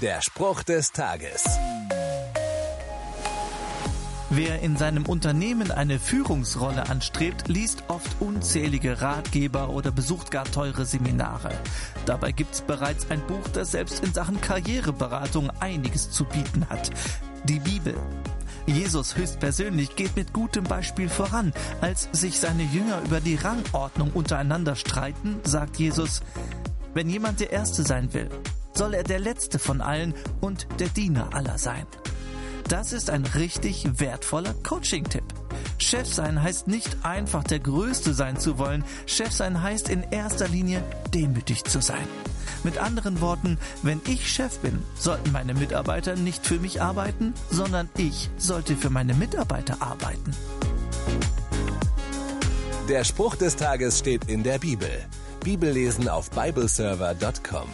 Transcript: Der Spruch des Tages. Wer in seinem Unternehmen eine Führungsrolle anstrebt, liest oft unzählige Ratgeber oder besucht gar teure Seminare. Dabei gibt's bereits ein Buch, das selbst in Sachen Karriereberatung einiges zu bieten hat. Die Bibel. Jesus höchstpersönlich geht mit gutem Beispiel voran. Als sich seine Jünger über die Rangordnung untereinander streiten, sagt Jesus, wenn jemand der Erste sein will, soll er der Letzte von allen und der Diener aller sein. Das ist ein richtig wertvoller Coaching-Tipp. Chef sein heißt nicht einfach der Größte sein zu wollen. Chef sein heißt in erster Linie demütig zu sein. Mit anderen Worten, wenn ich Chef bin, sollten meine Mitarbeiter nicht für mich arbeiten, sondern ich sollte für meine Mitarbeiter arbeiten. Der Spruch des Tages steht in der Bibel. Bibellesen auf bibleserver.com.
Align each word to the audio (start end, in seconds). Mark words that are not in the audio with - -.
Der 0.00 0.22
Spruch 0.22 0.62
des 0.62 0.92
Tages. 0.92 1.44
Wer 4.30 4.60
in 4.60 4.78
seinem 4.78 5.04
Unternehmen 5.04 5.70
eine 5.70 5.98
Führungsrolle 5.98 6.88
anstrebt, 6.88 7.48
liest 7.48 7.84
oft 7.88 8.08
unzählige 8.18 9.02
Ratgeber 9.02 9.68
oder 9.68 9.90
besucht 9.90 10.30
gar 10.30 10.44
teure 10.44 10.86
Seminare. 10.86 11.50
Dabei 12.06 12.32
gibt's 12.32 12.62
bereits 12.62 13.10
ein 13.10 13.26
Buch, 13.26 13.46
das 13.52 13.72
selbst 13.72 14.02
in 14.02 14.14
Sachen 14.14 14.40
Karriereberatung 14.40 15.50
einiges 15.60 16.10
zu 16.10 16.24
bieten 16.24 16.66
hat. 16.70 16.90
Die 17.44 17.60
Bibel. 17.60 17.94
Jesus 18.64 19.16
höchstpersönlich 19.16 19.96
geht 19.96 20.16
mit 20.16 20.32
gutem 20.32 20.64
Beispiel 20.64 21.10
voran. 21.10 21.52
Als 21.82 22.08
sich 22.12 22.40
seine 22.40 22.62
Jünger 22.62 23.02
über 23.04 23.20
die 23.20 23.36
Rangordnung 23.36 24.12
untereinander 24.12 24.76
streiten, 24.76 25.40
sagt 25.42 25.76
Jesus, 25.76 26.22
wenn 26.94 27.10
jemand 27.10 27.40
der 27.40 27.50
Erste 27.50 27.82
sein 27.82 28.14
will, 28.14 28.30
soll 28.80 28.94
er 28.94 29.04
der 29.04 29.18
Letzte 29.18 29.58
von 29.58 29.82
allen 29.82 30.14
und 30.40 30.66
der 30.78 30.88
Diener 30.88 31.34
aller 31.34 31.58
sein. 31.58 31.86
Das 32.66 32.94
ist 32.94 33.10
ein 33.10 33.26
richtig 33.26 34.00
wertvoller 34.00 34.54
Coaching-Tipp. 34.66 35.24
Chef 35.76 36.08
sein 36.08 36.42
heißt 36.42 36.66
nicht 36.66 37.04
einfach 37.04 37.44
der 37.44 37.58
Größte 37.58 38.14
sein 38.14 38.38
zu 38.38 38.56
wollen. 38.56 38.82
Chef 39.04 39.32
sein 39.32 39.62
heißt 39.62 39.90
in 39.90 40.02
erster 40.10 40.48
Linie 40.48 40.82
demütig 41.12 41.64
zu 41.64 41.82
sein. 41.82 42.08
Mit 42.64 42.78
anderen 42.78 43.20
Worten, 43.20 43.58
wenn 43.82 44.00
ich 44.08 44.32
Chef 44.32 44.60
bin, 44.60 44.82
sollten 44.98 45.30
meine 45.30 45.52
Mitarbeiter 45.52 46.16
nicht 46.16 46.46
für 46.46 46.58
mich 46.58 46.80
arbeiten, 46.80 47.34
sondern 47.50 47.90
ich 47.98 48.30
sollte 48.38 48.76
für 48.76 48.88
meine 48.88 49.12
Mitarbeiter 49.12 49.76
arbeiten. 49.80 50.34
Der 52.88 53.04
Spruch 53.04 53.36
des 53.36 53.56
Tages 53.56 53.98
steht 53.98 54.30
in 54.30 54.42
der 54.42 54.58
Bibel. 54.58 54.88
Bibellesen 55.44 56.08
auf 56.08 56.30
bibleserver.com. 56.30 57.68